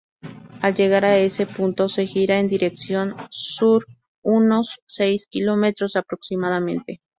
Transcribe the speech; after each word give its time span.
Al 0.63 0.73
llegar 0.73 1.05
a 1.05 1.15
ese 1.19 1.45
punto, 1.45 1.87
se 1.87 2.07
gira 2.07 2.39
en 2.39 2.47
dirección 2.47 3.13
sur 3.29 3.85
unos 4.23 4.79
seis 4.87 5.27
kilómetros 5.29 5.95
aproximadamente. 5.95 7.01